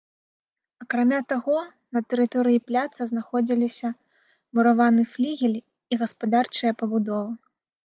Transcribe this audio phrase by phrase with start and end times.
[0.83, 1.57] Акрамя таго,
[1.97, 3.89] на тэрыторыі пляца знаходзіліся
[4.59, 7.33] мураваны флігель і гаспадарчыя пабудовы.